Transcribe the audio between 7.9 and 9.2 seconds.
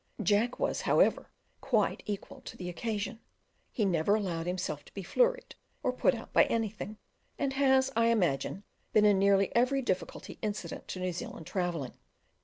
I imagine, been in